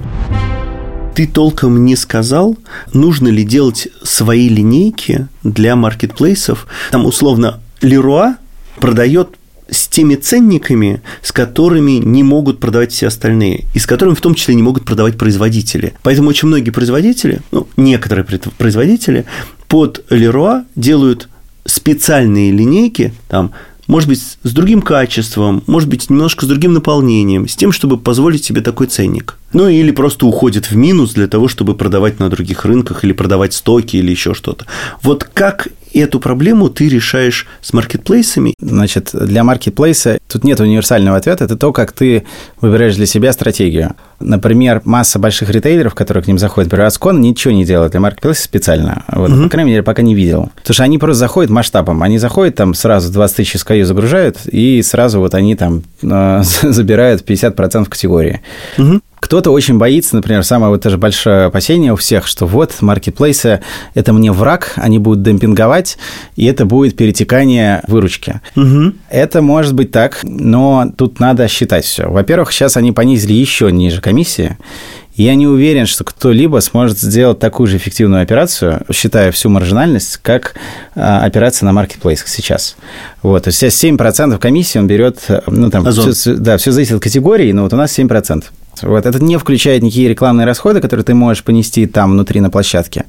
[1.14, 2.58] Ты толком не сказал,
[2.92, 6.66] нужно ли делать свои линейки для маркетплейсов.
[6.90, 8.38] Там, условно, Леруа
[8.80, 9.38] продает
[9.70, 14.36] с теми ценниками, с которыми не могут продавать все остальные, и с которыми в том
[14.36, 15.94] числе не могут продавать производители.
[16.04, 18.26] Поэтому очень многие производители, ну, некоторые
[18.58, 19.26] производители
[19.68, 21.30] под Леруа делают
[21.66, 23.54] специальные линейки, там,
[23.88, 28.44] может быть, с другим качеством, может быть, немножко с другим наполнением, с тем, чтобы позволить
[28.44, 29.38] себе такой ценник.
[29.52, 33.54] Ну, или просто уходит в минус для того, чтобы продавать на других рынках или продавать
[33.54, 34.66] стоки или еще что-то.
[35.02, 35.68] Вот как
[36.00, 38.54] эту проблему ты решаешь с маркетплейсами?
[38.60, 41.46] Значит, для маркетплейса тут нет универсального ответа.
[41.46, 42.24] Это то, как ты
[42.62, 43.96] выбираешь для себя стратегию.
[44.20, 48.44] Например, масса больших ритейлеров, которые к ним заходят, например, Аскон ничего не делает для маркетплейса
[48.44, 49.04] специально.
[49.08, 49.44] Вот, угу.
[49.44, 50.52] По крайней мере, пока не видел.
[50.56, 52.04] Потому что они просто заходят масштабом.
[52.04, 57.28] Они заходят, там сразу 20 тысяч SKU загружают, и сразу вот они там э, забирают
[57.28, 58.42] 50% категории.
[58.78, 59.02] Угу.
[59.24, 63.62] Кто-то очень боится, например, самое вот тоже большое опасение у всех, что вот маркетплейсы–
[63.94, 65.98] это мне враг, они будут демпинговать,
[66.36, 68.42] и это будет перетекание выручки.
[68.58, 68.92] Угу.
[69.10, 72.10] Это может быть так, но тут надо считать все.
[72.10, 74.58] Во-первых, сейчас они понизили еще ниже комиссии,
[75.16, 80.56] я не уверен, что кто-либо сможет сделать такую же эффективную операцию, считая всю маржинальность, как
[80.96, 82.76] а, операция на маркетплейсах сейчас.
[83.22, 87.54] Вот, то есть 7% комиссии он берет, ну там, все, да, все зависит от категории,
[87.54, 88.44] но вот у нас 7%.
[88.82, 93.06] Вот, это не включает никакие рекламные расходы, которые ты можешь понести там внутри на площадке.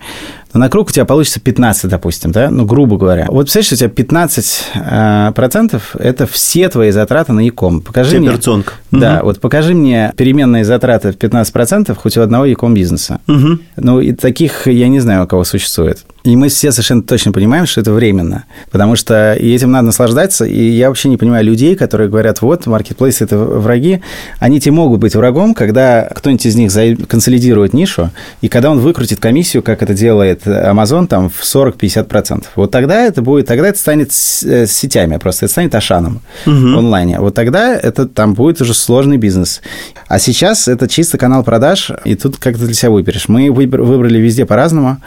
[0.55, 3.27] Но на круг у тебя получится 15, допустим, да, ну, грубо говоря.
[3.29, 7.81] Вот представляешь, у тебя 15 э, процентов– это все твои затраты на e-com.
[7.81, 8.29] Покажи мне…
[8.29, 8.75] Операционка.
[8.93, 9.27] Да, угу.
[9.27, 13.19] вот покажи мне переменные затраты в 15 процентов хоть у одного e-com бизнеса.
[13.27, 13.59] Угу.
[13.79, 16.05] Ну, и таких я не знаю, у кого существует.
[16.25, 20.47] И мы все совершенно точно понимаем, что это временно, потому что и этим надо наслаждаться,
[20.47, 24.01] и я вообще не понимаю людей, которые говорят, вот, маркетплейс– это враги,
[24.39, 26.73] они те могут быть врагом, когда кто-нибудь из них
[27.09, 28.09] консолидирует нишу,
[28.41, 32.45] и когда он выкрутит комиссию, как это делает Amazon, там, в 40-50%.
[32.57, 34.11] Вот тогда это будет, тогда это станет
[34.45, 36.55] э, сетями просто, это станет Ашаном угу.
[36.55, 37.21] в онлайне.
[37.21, 39.61] Вот тогда это там будет уже сложный бизнес.
[40.09, 43.29] А сейчас это чисто канал продаж, и тут как то для себя выберешь.
[43.29, 44.99] Мы выбрали везде по-разному,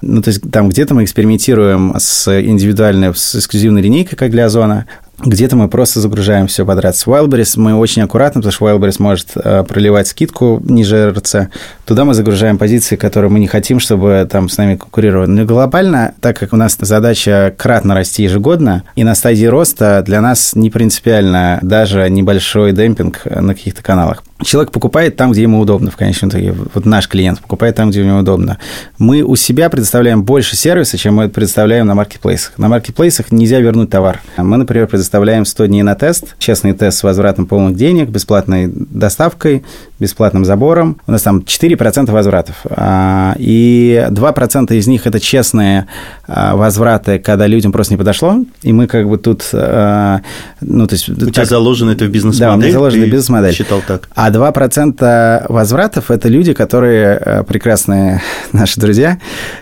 [0.00, 4.44] ну, то есть там там где-то мы экспериментируем с индивидуальной, с эксклюзивной линейкой, как для
[4.44, 4.86] Озона,
[5.24, 6.96] где-то мы просто загружаем все подряд.
[6.96, 11.48] С Wildberries мы очень аккуратно, потому что Wildberries может э, проливать скидку ниже РЦ.
[11.86, 15.28] Туда мы загружаем позиции, которые мы не хотим, чтобы там с нами конкурировали.
[15.28, 20.20] Но глобально, так как у нас задача кратно расти ежегодно, и на стадии роста для
[20.20, 24.22] нас не принципиально даже небольшой демпинг на каких-то каналах.
[24.44, 26.54] Человек покупает там, где ему удобно, в конечном итоге.
[26.74, 28.58] Вот наш клиент покупает там, где ему удобно.
[28.98, 32.58] Мы у себя предоставляем больше сервиса, чем мы предоставляем на маркетплейсах.
[32.58, 34.20] На маркетплейсах нельзя вернуть товар.
[34.36, 38.68] Мы, например, предоставляем предоставляем 100 дней на тест, честный тест с возвратом полных денег, бесплатной
[38.72, 39.62] доставкой,
[40.00, 40.96] бесплатным забором.
[41.06, 42.56] У нас там 4% возвратов.
[42.64, 45.86] А, и 2% из них– это честные
[46.26, 48.44] а, возвраты, когда людям просто не подошло.
[48.62, 49.48] И мы как бы тут...
[49.52, 50.22] А,
[50.60, 52.48] ну, то есть, у так, тебя заложено это в бизнес-модель?
[52.48, 53.54] Да, у меня заложено бизнес-модель.
[53.54, 54.08] считал так.
[54.14, 58.20] А 2% возвратов– это люди, которые прекрасные
[58.52, 59.18] наши друзья,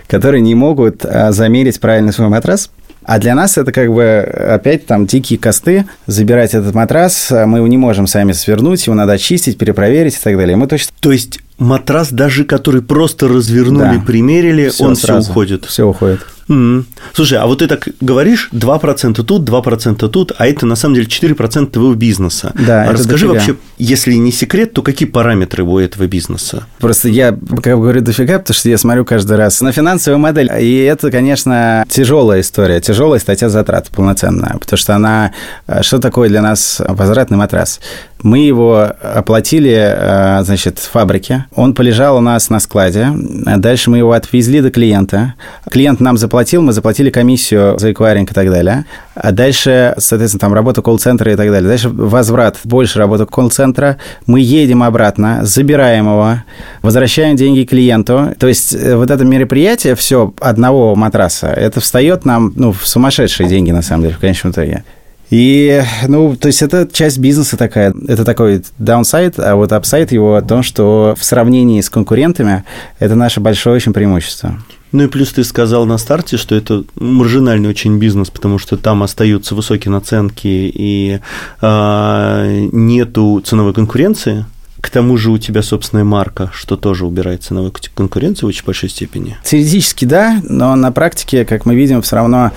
[0.07, 2.69] которые не могут замерить правильно свой матрас,
[3.03, 5.85] а для нас это как бы опять там дикие косты.
[6.05, 10.37] Забирать этот матрас мы его не можем сами свернуть, его надо очистить, перепроверить и так
[10.37, 10.55] далее.
[10.55, 10.93] Мы точно...
[10.99, 14.03] То есть матрас, даже который просто развернули, да.
[14.05, 15.65] примерили, все он все уходит.
[15.65, 16.21] Все уходит.
[16.51, 16.83] Mm.
[17.13, 21.07] Слушай, а вот ты так говоришь, 2% тут, 2% тут, а это на самом деле
[21.07, 22.51] 4% твоего бизнеса.
[22.55, 26.65] Да, а Расскажи вообще, если не секрет, то какие параметры у этого бизнеса?
[26.79, 30.79] Просто я, как говорю, дофига, потому что я смотрю каждый раз на финансовую модель, и
[30.79, 35.31] это, конечно, тяжелая история, тяжелая статья затрат полноценная, потому что она...
[35.67, 37.79] Э, что такое для нас возвратный матрас?
[38.23, 41.45] Мы его оплатили, э, значит, в фабрике.
[41.55, 43.07] Он полежал у нас на складе.
[43.13, 45.33] Дальше мы его отвезли до клиента.
[45.69, 48.85] Клиент нам заплатил, мы заплатили комиссию за эквайринг и так далее.
[49.15, 51.67] А дальше, соответственно, там работа колл-центра и так далее.
[51.67, 53.97] Дальше возврат, больше работы колл-центра.
[54.27, 56.35] Мы едем обратно, забираем его,
[56.81, 58.35] возвращаем деньги клиенту.
[58.39, 63.49] То есть э, вот это мероприятие, все одного матраса, это встает нам ну, в сумасшедшие
[63.49, 64.83] деньги, на самом деле, в конечном итоге.
[65.31, 70.35] И, ну, то есть это часть бизнеса такая, это такой downside, а вот upside его
[70.35, 72.65] о том, что в сравнении с конкурентами
[72.99, 74.59] это наше большое очень преимущество.
[74.91, 79.03] Ну и плюс ты сказал на старте, что это маржинальный очень бизнес, потому что там
[79.03, 81.21] остаются высокие наценки и
[81.61, 84.45] э, нету ценовой конкуренции.
[84.81, 88.89] К тому же у тебя собственная марка, что тоже убирает ценовую конкуренцию в очень большой
[88.89, 89.37] степени.
[89.45, 92.51] Теоретически да, но на практике, как мы видим, все равно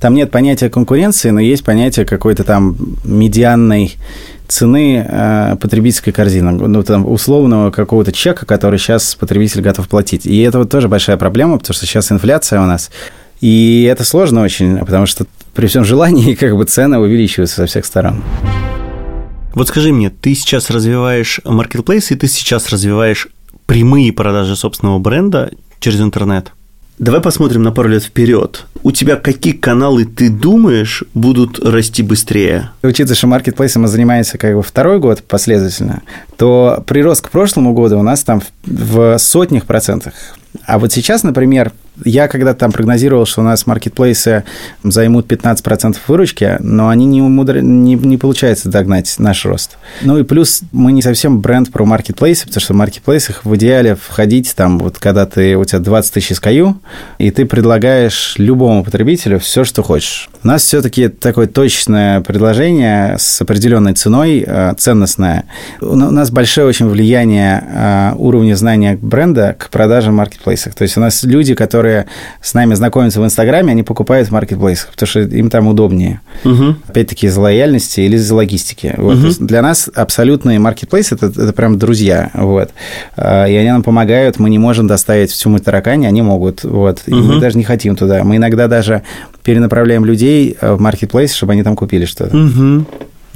[0.00, 3.96] там нет понятия конкуренции, но есть понятие какой-то там медианной
[4.46, 10.24] цены э, потребительской корзины, ну, там, условного какого-то чека, который сейчас потребитель готов платить.
[10.24, 12.90] И это вот тоже большая проблема, потому что сейчас инфляция у нас.
[13.40, 17.84] И это сложно очень, потому что при всем желании как бы цены увеличиваются со всех
[17.84, 18.22] сторон.
[19.54, 23.28] Вот скажи мне, ты сейчас развиваешь маркетплейс, и ты сейчас развиваешь
[23.66, 26.52] прямые продажи собственного бренда через интернет?
[26.98, 28.64] Давай посмотрим на пару лет вперед.
[28.82, 32.70] У тебя какие каналы, ты думаешь, будут расти быстрее?
[32.82, 36.02] Учитывая, что маркетплейсом мы занимаемся как бы второй год последовательно,
[36.36, 40.14] то прирост к прошлому году у нас там в сотнях процентах.
[40.64, 41.72] А вот сейчас, например,
[42.04, 44.44] я когда там прогнозировал, что у нас маркетплейсы
[44.82, 47.60] займут 15% выручки, но они не, умудр...
[47.60, 49.78] не, не получается догнать наш рост.
[50.02, 53.96] Ну и плюс мы не совсем бренд про маркетплейсы, потому что в маркетплейсах в идеале
[53.96, 56.74] входить там, вот когда ты, у тебя 20 тысяч SKU,
[57.18, 60.28] и ты предлагаешь любому потребителю все, что хочешь.
[60.42, 65.44] У нас все-таки такое точное предложение с определенной ценой, э, ценностное.
[65.80, 70.74] У нас большое очень влияние э, уровня знания бренда к продажам маркетплейсах.
[70.74, 72.06] То есть у нас люди, которые которые
[72.42, 76.20] с нами знакомятся в Инстаграме, они покупают в маркетплейсах, потому что им там удобнее.
[76.44, 76.76] Угу.
[76.88, 78.94] Опять-таки из лояльности или из логистики.
[78.96, 79.16] Вот.
[79.16, 79.46] Угу.
[79.46, 82.30] Для нас абсолютные маркетплейсы это, это прям друзья.
[82.34, 82.70] Вот.
[83.16, 84.38] А, и они нам помогают.
[84.38, 86.64] Мы не можем доставить всю мультаракань, они могут.
[86.64, 87.02] Вот.
[87.06, 87.22] И угу.
[87.22, 88.22] мы даже не хотим туда.
[88.24, 89.02] Мы иногда даже
[89.42, 92.36] перенаправляем людей в маркетплейс, чтобы они там купили что-то.
[92.36, 92.84] Угу.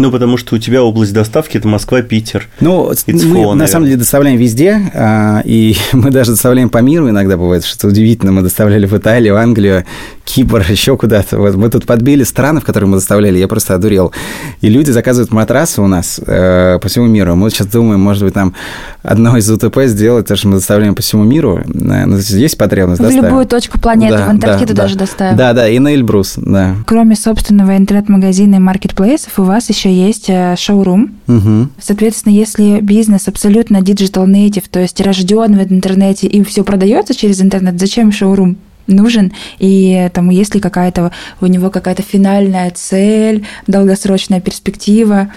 [0.02, 2.48] Ну, потому что у тебя область доставки– это Москва, Питер.
[2.58, 6.78] Ну, It's мы, flow, на самом деле, доставляем везде, а, и мы даже доставляем по
[6.78, 8.32] миру иногда бывает, что удивительно.
[8.32, 9.84] Мы доставляли в Италию, Англию,
[10.24, 11.38] Кипр, еще куда-то.
[11.38, 14.12] Вот мы тут подбили страны, в которые мы доставляли, я просто одурел.
[14.61, 17.35] И люди заказывают матрасы у нас э, по всему миру.
[17.35, 18.54] Мы сейчас думаем, может быть, там
[19.02, 21.58] одно из УТП сделать, то, что мы доставляем по всему миру.
[21.58, 23.24] Э, ну, есть потребность, В доставим.
[23.24, 25.00] любую точку планеты, да, в Антарктиду да, даже да.
[25.00, 25.37] доставим.
[25.37, 26.76] Да, да, и на Эльбрус, да.
[26.87, 31.12] Кроме собственного интернет-магазина и маркетплейсов, у вас еще есть э, шоурум.
[31.26, 31.68] Угу.
[31.80, 37.40] Соответственно, если бизнес абсолютно digital native, то есть рожден в интернете и все продается через
[37.40, 38.56] интернет, зачем шоурум?
[38.87, 45.33] Нужен, и там есть ли какая-то у него какая-то финальная цель, долгосрочная перспектива,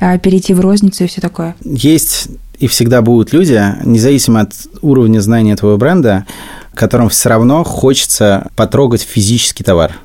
[0.00, 1.56] а, перейти в розницу и все такое.
[1.64, 6.26] Есть и всегда будут люди, независимо от уровня знания твоего бренда,
[6.74, 9.96] которым все равно хочется потрогать физический товар.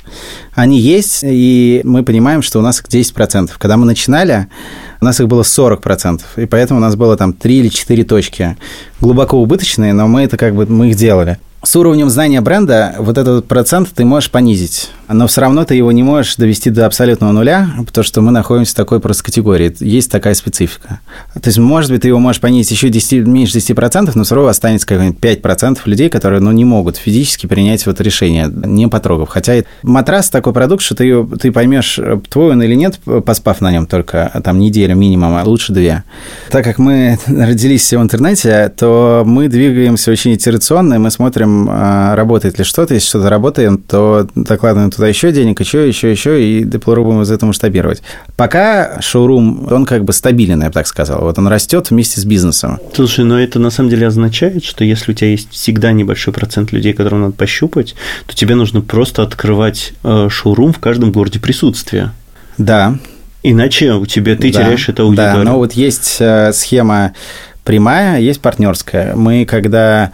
[0.54, 3.52] Они есть, и мы понимаем, что у нас их 10%.
[3.58, 4.48] Когда мы начинали,
[5.02, 8.58] у нас их было 40%, и поэтому у нас было там 3 или 4 точки.
[9.02, 13.18] Глубоко убыточные, но мы это как бы, мы их делали с уровнем знания бренда вот
[13.18, 17.32] этот процент ты можешь понизить, но все равно ты его не можешь довести до абсолютного
[17.32, 19.74] нуля, потому что мы находимся в такой просто категории.
[19.80, 21.00] Есть такая специфика.
[21.34, 24.50] То есть, может быть, ты его можешь понизить еще 10, меньше 10%, но все равно
[24.50, 29.30] останется как-нибудь 5% людей, которые ну, не могут физически принять вот решение, не потрогав.
[29.30, 31.98] Хотя матрас такой продукт, что ты, ты поймешь,
[32.30, 36.04] твой он или нет, поспав на нем только там неделю минимум, а лучше две.
[36.50, 42.16] Так как мы родились в интернете, то мы двигаемся очень итерационно, и мы смотрим а,
[42.16, 42.94] работает ли что-то.
[42.94, 47.48] Если что-то работает, то докладываем туда еще денег, еще, еще, еще, и попробуем из этого
[47.48, 48.02] масштабировать.
[48.36, 51.22] Пока шоурум, он как бы стабилен, я бы так сказал.
[51.22, 52.80] Вот он растет вместе с бизнесом.
[52.94, 56.72] Слушай, но это на самом деле означает, что если у тебя есть всегда небольшой процент
[56.72, 57.96] людей, которым надо пощупать,
[58.28, 62.12] то тебе нужно просто открывать э, шоурум в каждом городе присутствия.
[62.58, 62.98] Да.
[63.44, 65.44] Иначе у тебя ты да, теряешь это аудиторию.
[65.44, 67.14] Да, но вот есть э, схема
[67.64, 69.16] прямая, есть партнерская.
[69.16, 70.12] Мы когда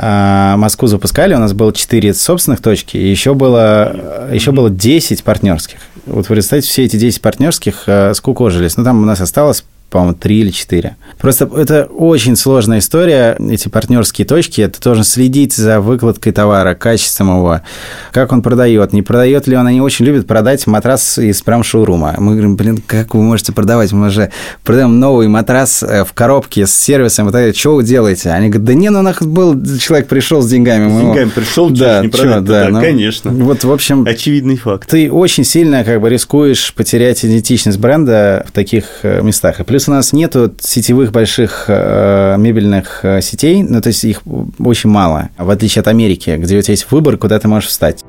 [0.00, 5.78] Москву запускали, у нас было 4 собственных точки, и еще было, еще было 10 партнерских.
[6.06, 8.76] Вот вы представьте, все эти 10 партнерских э, скукожились.
[8.76, 10.96] Ну, там у нас осталось по-моему, три или четыре.
[11.18, 14.66] Просто это очень сложная история, эти партнерские точки.
[14.66, 17.60] Ты должен следить за выкладкой товара, качеством его,
[18.12, 19.66] как он продает, не продает ли он.
[19.66, 22.14] Они очень любят продать матрас из прям шоурума.
[22.18, 23.92] Мы говорим, блин, как вы можете продавать?
[23.92, 24.30] Мы же
[24.62, 27.26] продаем новый матрас э, в коробке с сервисом.
[27.26, 28.30] Вот это, что вы делаете?
[28.30, 30.88] Они говорят, да не, ну нах был, человек пришел с деньгами.
[30.88, 33.30] С деньгами пришел, да, не продать, да, да, ну, конечно.
[33.30, 34.06] Вот, в общем...
[34.06, 34.88] Очевидный факт.
[34.88, 39.60] Ты очень сильно как бы рискуешь потерять идентичность бренда в таких э, местах.
[39.60, 44.02] И плюс Плюс у нас нету сетевых больших э, мебельных э, сетей, ну, то есть
[44.02, 44.22] их
[44.58, 48.04] очень мало, в отличие от Америки, где у тебя есть выбор, куда ты можешь встать.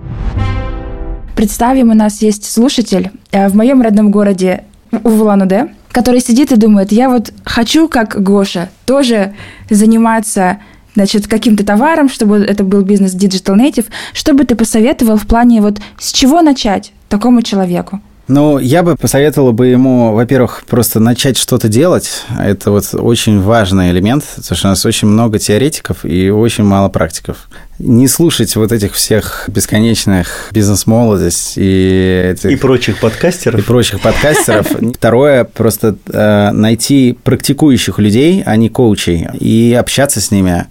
[1.35, 4.63] Представим, у нас есть слушатель э, в моем родном городе
[5.03, 9.35] Улан-Удэ, который сидит и думает, я вот хочу, как Гоша, тоже
[9.69, 10.57] заниматься
[10.95, 13.85] значит, каким-то товаром, чтобы это был бизнес Digital Native.
[14.13, 18.01] Что бы ты посоветовал в плане вот с чего начать такому человеку?
[18.29, 22.25] Ну, я бы посоветовал бы ему, во-первых, просто начать что-то делать.
[22.37, 26.89] Это вот очень важный элемент, потому что у нас очень много теоретиков и очень мало
[26.89, 32.31] практиков не слушать вот этих всех бесконечных бизнес-молодость и...
[32.33, 33.61] Этих, и прочих подкастеров.
[33.61, 34.67] И прочих подкастеров.
[34.95, 40.65] Второе, просто э, найти практикующих людей, а не коучей, и общаться с ними.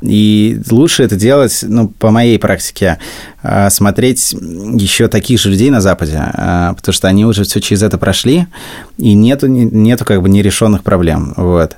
[0.00, 2.98] И лучше это делать, ну, по моей практике,
[3.42, 7.82] э, смотреть еще таких же людей на Западе, э, потому что они уже все через
[7.82, 8.46] это прошли,
[8.96, 11.34] и нету, нету как бы нерешенных проблем.
[11.36, 11.76] Вот.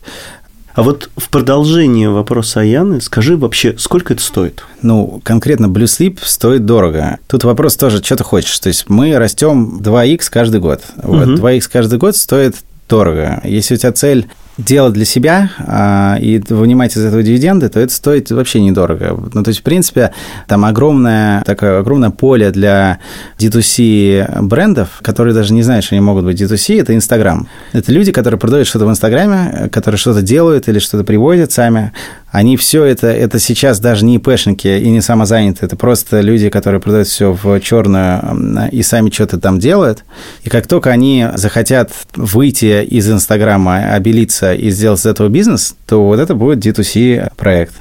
[0.77, 4.62] А вот в продолжение вопроса Аяны, скажи вообще, сколько это стоит?
[4.83, 7.19] Ну, конкретно Blue Sleep стоит дорого.
[7.29, 8.59] Тут вопрос тоже, что ты хочешь.
[8.59, 10.83] То есть мы растем 2х каждый год.
[10.97, 11.33] Вот, угу.
[11.33, 12.57] 2х каждый год стоит
[12.91, 13.41] дорого.
[13.43, 14.27] Если у тебя цель
[14.59, 19.19] делать для себя а, и вынимать из этого дивиденды, то это стоит вообще недорого.
[19.33, 20.12] Ну, то есть, в принципе,
[20.47, 22.99] там огромное, такое огромное поле для
[23.38, 27.49] D2C брендов, которые даже не знают, что они могут быть D2C, это Инстаграм.
[27.73, 31.92] Это люди, которые продают что-то в Инстаграме, которые что-то делают или что-то приводят сами,
[32.37, 36.83] они все это, это сейчас даже не ИПшники и не самозанятые, это просто люди, которые
[36.83, 40.05] продают все в черную и сами что-то там делают.
[40.44, 46.05] И как только они захотят выйти из Инстаграма, обелиться и сделать из этого бизнес, то
[46.05, 47.77] вот это будет D2C проект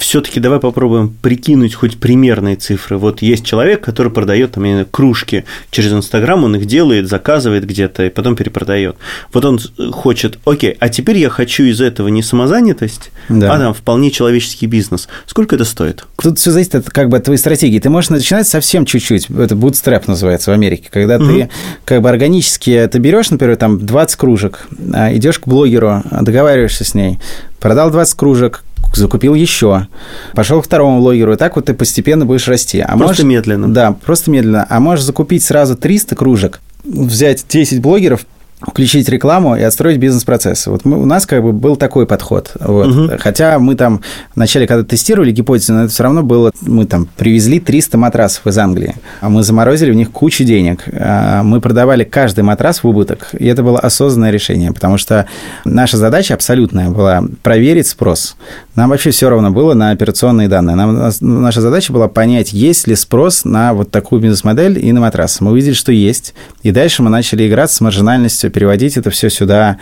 [0.00, 2.96] все-таки давай попробуем прикинуть хоть примерные цифры.
[2.96, 8.04] Вот есть человек, который продает там, знаю, кружки через Инстаграм, он их делает, заказывает где-то
[8.04, 8.96] и потом перепродает.
[9.32, 9.60] Вот он
[9.92, 13.54] хочет, окей, а теперь я хочу из этого не самозанятость, да.
[13.54, 15.08] а там вполне человеческий бизнес.
[15.26, 16.04] Сколько это стоит?
[16.20, 17.78] Тут все зависит от как бы от твоей стратегии.
[17.78, 19.28] Ты можешь начинать совсем чуть-чуть.
[19.30, 21.26] Это bootstrap называется в Америке, когда угу.
[21.26, 21.50] ты
[21.84, 26.94] как бы органически ты берешь, например, там 20 кружек, а, идешь к блогеру, договариваешься с
[26.94, 27.18] ней,
[27.60, 28.64] продал 20 кружек,
[28.96, 29.86] закупил еще,
[30.34, 32.80] пошел к второму блогеру, и так вот ты постепенно будешь расти.
[32.80, 33.72] А просто можешь, медленно.
[33.72, 34.66] Да, просто медленно.
[34.68, 38.26] А можешь закупить сразу 300 кружек, взять 10 блогеров,
[38.60, 40.66] включить рекламу и отстроить бизнес-процесс.
[40.66, 42.52] Вот мы, у нас как бы был такой подход.
[42.60, 42.88] Вот.
[42.88, 43.10] Угу.
[43.18, 44.02] Хотя мы там
[44.34, 48.58] вначале, когда тестировали гипотезу, но это все равно было, мы там привезли 300 матрасов из
[48.58, 50.84] Англии, а мы заморозили в них кучу денег.
[50.92, 55.26] А мы продавали каждый матрас в убыток, и это было осознанное решение, потому что
[55.64, 58.36] наша задача абсолютная была проверить спрос.
[58.74, 60.76] Нам вообще все равно было на операционные данные.
[60.76, 65.40] Нам, наша задача была понять, есть ли спрос на вот такую бизнес-модель и на матрас.
[65.40, 69.78] Мы увидели, что есть, и дальше мы начали играть с маржинальностью переводить это все сюда.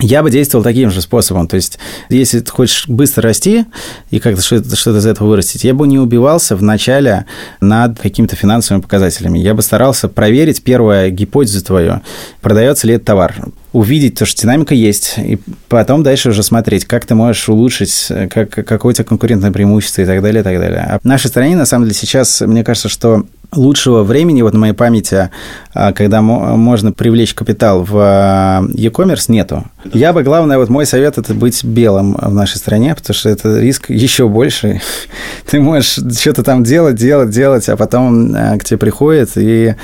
[0.00, 1.48] Я бы действовал таким же способом.
[1.48, 1.78] То есть,
[2.08, 3.64] если ты хочешь быстро расти
[4.10, 7.26] и как-то что-то, что из этого вырастить, я бы не убивался в начале
[7.60, 9.38] над какими-то финансовыми показателями.
[9.38, 12.00] Я бы старался проверить первую гипотезу твою,
[12.40, 13.34] продается ли этот товар
[13.72, 18.50] увидеть то, что динамика есть, и потом дальше уже смотреть, как ты можешь улучшить, как,
[18.50, 20.86] какое у тебя конкурентное преимущество и так далее, и так далее.
[20.88, 24.58] А в нашей стране, на самом деле, сейчас, мне кажется, что лучшего времени, вот на
[24.58, 25.30] моей памяти,
[25.72, 29.64] а, когда можно привлечь капитал в а, e-commerce, нету.
[29.92, 33.58] Я бы, главное, вот мой совет– это быть белым в нашей стране, потому что это
[33.58, 34.80] риск еще больше.
[35.50, 39.74] Ты можешь что-то там делать, делать, делать, а потом а, к тебе приходит, и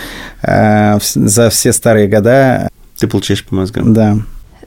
[0.42, 3.94] за все старые года ты получаешь по мозгам.
[3.94, 4.18] Да.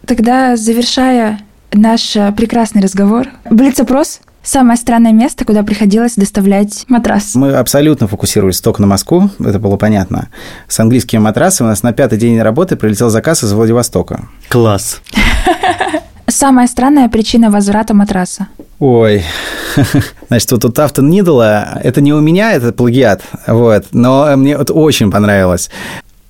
[0.06, 1.40] Тогда, завершая
[1.72, 7.36] наш прекрасный разговор, Блиц-опрос– самое странное место, куда приходилось доставлять матрас.
[7.36, 10.30] Мы абсолютно фокусировались только на Москву, это было понятно.
[10.68, 14.28] С английскими матрасами у нас на пятый день работы прилетел заказ из Владивостока.
[14.50, 15.02] Класс.
[16.28, 18.48] Самая странная причина возврата матраса.
[18.80, 19.24] Ой,
[20.28, 24.70] значит, вот у Тафтон Нидла, это не у меня, это плагиат, вот, но мне вот
[24.72, 25.70] очень понравилось.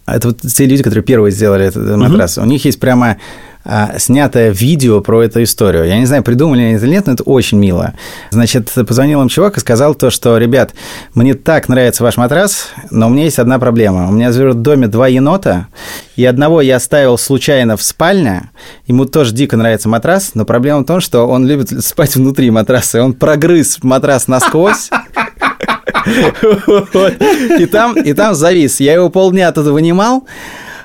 [0.06, 2.38] Это вот те люди, которые первые сделали этот матрас.
[2.38, 2.43] Uh-huh.
[2.43, 3.17] У них есть прямо
[3.69, 5.86] а, снятое видео про эту историю.
[5.86, 7.93] Я не знаю, придумали они это или нет, но это очень мило.
[8.32, 10.73] Значит, позвонил им чувак и сказал то, что, ребят,
[11.13, 14.08] мне так нравится ваш матрас, но у меня есть одна проблема.
[14.08, 15.67] У меня в доме два енота,
[16.15, 18.51] и одного я оставил случайно в спальне.
[18.86, 22.99] Ему тоже дико нравится матрас, но проблема в том, что он любит спать внутри матраса,
[22.99, 24.89] и он прогрыз матрас насквозь.
[27.60, 28.80] И там, и там завис.
[28.80, 30.25] Я его полдня оттуда вынимал.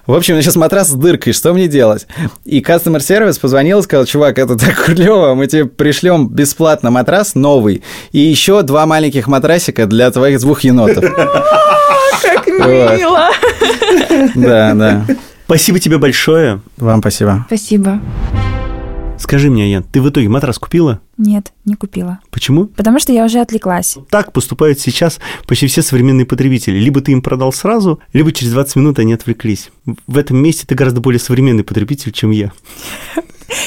[0.06, 2.08] В общем, у меня сейчас матрас с дыркой, что мне делать?
[2.44, 7.34] И customer сервис позвонил и сказал, чувак, это так клево, мы тебе пришлем бесплатно матрас
[7.34, 11.04] новый и еще два маленьких матрасика для твоих двух енотов.
[12.22, 13.30] Как мило!
[14.34, 15.06] Да, да.
[15.46, 16.60] Спасибо тебе большое.
[16.78, 17.44] Вам спасибо.
[17.46, 18.00] Спасибо.
[19.22, 21.00] Скажи мне, Ян, ты в итоге матрас купила?
[21.16, 22.18] Нет, не купила.
[22.32, 22.66] Почему?
[22.66, 23.96] Потому что я уже отвлеклась.
[24.10, 26.76] Так поступают сейчас почти все современные потребители.
[26.76, 29.70] Либо ты им продал сразу, либо через 20 минут они отвлеклись.
[30.08, 32.50] В этом месте ты гораздо более современный потребитель, чем я.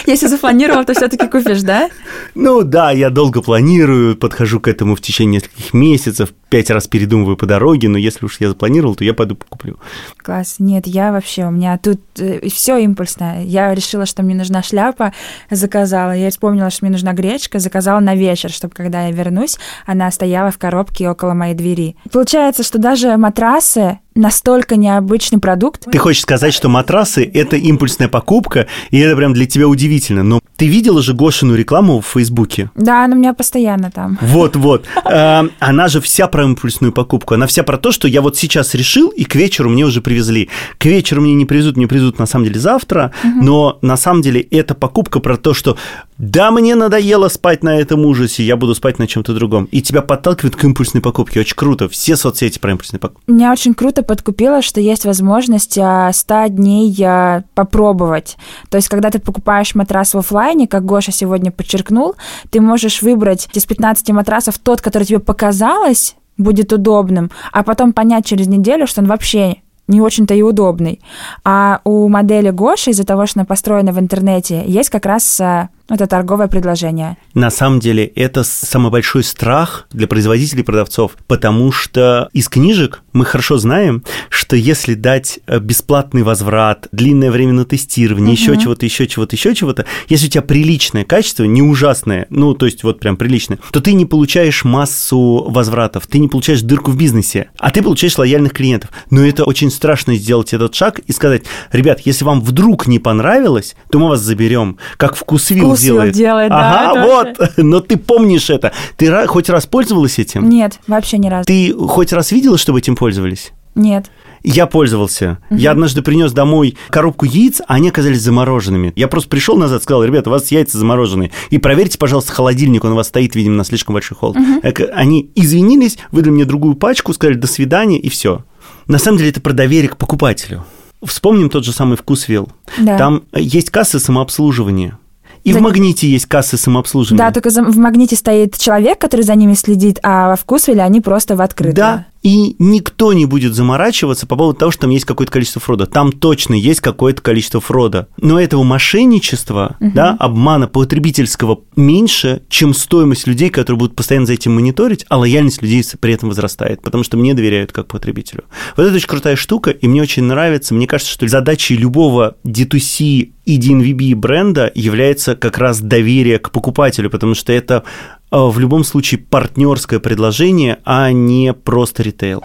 [0.06, 1.90] Если запланировал, то все-таки купишь, да?
[2.34, 7.38] Ну да, я долго планирую, подхожу к этому в течение нескольких месяцев, пять раз передумываю
[7.38, 9.78] по дороге, но если уж я запланировал, то я пойду куплю.
[10.18, 10.56] Класс.
[10.60, 13.44] Нет, я вообще, у меня тут э, все импульсное.
[13.44, 15.14] Я решила, что мне нужна шляпа,
[15.50, 16.12] заказала.
[16.12, 20.52] Я вспомнила, что мне нужна гречка, заказала на вечер, чтобы когда я вернусь, она стояла
[20.52, 21.96] в коробке около моей двери.
[22.12, 25.86] Получается, что даже матрасы настолько необычный продукт.
[25.92, 30.24] Ты хочешь сказать, что матрасы– это импульсная покупка, и это прям для тебя удивительно.
[30.24, 32.72] Но ты видела же Гошину рекламу в Фейсбуке?
[32.76, 34.18] Да, она у меня постоянно там.
[34.22, 34.86] Вот-вот.
[35.04, 37.34] А, она же вся про импульсную покупку.
[37.34, 40.50] Она вся про то, что я вот сейчас решил, и к вечеру мне уже привезли.
[40.78, 44.42] К вечеру мне не привезут, мне привезут на самом деле завтра, но на самом деле
[44.42, 45.78] это покупка про то, что
[46.18, 49.66] да, мне надоело спать на этом ужасе, я буду спать на чем-то другом.
[49.66, 51.42] И тебя подталкивают к импульсной покупке.
[51.42, 51.90] Очень круто.
[51.90, 53.30] Все соцсети про импульсные покупки.
[53.30, 58.38] Меня очень круто подкупило, что есть возможность 100 а, дней а, попробовать.
[58.70, 62.16] То есть, когда ты покупаешь матрас в офлайне, как Гоша сегодня подчеркнул,
[62.50, 68.26] ты можешь выбрать из 15 матрасов тот, который тебе показалось, будет удобным, а потом понять
[68.26, 71.00] через неделю, что он вообще не очень-то и удобный.
[71.44, 75.70] А у модели Гоши, из-за того, что она построена в интернете, есть как раз а,
[75.88, 77.18] это торговое предложение.
[77.34, 83.04] На самом деле это самый большой страх для производителей и продавцов, потому что из книжек
[83.14, 88.42] мы хорошо знаем, что если дать э, бесплатный возврат, длинное время на тестирование, угу.
[88.42, 92.66] еще чего-то, еще чего-то, еще чего-то, если у тебя приличное качество, не ужасное, ну, то
[92.66, 96.98] есть вот прям приличное, то ты не получаешь массу возвратов, ты не получаешь дырку в
[96.98, 98.90] бизнесе, а ты получаешь лояльных клиентов.
[99.12, 103.76] Но это очень страшно сделать этот шаг и сказать, ребят, если вам вдруг не понравилось,
[103.92, 106.14] то мы вас заберем, как вкусвилл делает.
[106.14, 106.92] делает, да.
[106.92, 107.40] Ага, вот.
[107.40, 107.54] Вообще...
[107.64, 108.74] Но ты помнишь это.
[108.98, 110.50] Ты хоть раз пользовалась этим?
[110.50, 111.46] Нет, вообще ни разу.
[111.46, 113.52] Ты хоть раз видела, чтобы этим пользовались?
[113.76, 114.06] Нет.
[114.42, 115.40] Я пользовался.
[115.50, 115.60] Угу.
[115.60, 118.94] Я однажды принес домой коробку яиц, а они оказались замороженными.
[118.96, 121.32] Я просто пришел назад, сказал, ребята, у вас яйца замороженные.
[121.50, 124.38] И проверьте, пожалуйста, холодильник, он у вас стоит, видимо, на слишком большой холод.
[124.38, 124.84] Угу.
[124.94, 128.44] Они извинились, выдали мне другую пачку, сказали до свидания, и все.
[128.88, 130.64] На самом деле это про доверие к покупателю.
[131.04, 132.50] Вспомним тот же самый вкусвилл.
[132.78, 132.98] Да.
[132.98, 134.98] Там есть кассы самообслуживания.
[135.46, 135.60] И за...
[135.60, 137.24] в магните есть кассы самообслуживания.
[137.24, 141.36] Да, только в магните стоит человек, который за ними следит, а во вкусвилле они просто
[141.36, 141.76] в открытую.
[141.76, 145.86] Да, и никто не будет заморачиваться по поводу того, что там есть какое-то количество фрода.
[145.86, 148.08] Там точно есть какое-то количество фрода.
[148.20, 149.92] Но этого мошенничества, угу.
[149.94, 155.62] да, обмана потребительского меньше, чем стоимость людей, которые будут постоянно за этим мониторить, а лояльность
[155.62, 158.46] людей при этом возрастает, потому что мне доверяют как потребителю.
[158.76, 160.74] Вот это очень крутая штука, и мне очень нравится.
[160.74, 167.12] Мне кажется, что задачей любого D2C и DNVB бренда является как раз доверие к покупателю,
[167.12, 167.84] потому что это
[168.32, 172.44] в любом случае партнерское предложение, а не просто ритейл.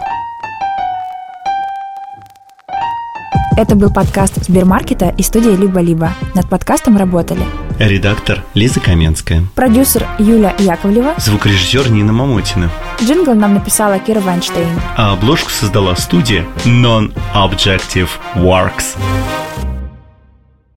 [3.57, 6.15] Это был подкаст Сбермаркета и студия «Либо-либо».
[6.35, 7.43] Над подкастом работали
[7.79, 9.45] Редактор Лиза Каменская.
[9.55, 11.15] Продюсер Юля Яковлева.
[11.19, 12.71] Звукорежиссер Нина Мамотина.
[13.03, 14.69] Джингл нам написала Кира Вайнштейн.
[14.97, 18.97] А обложку создала студия Non-Objective Works.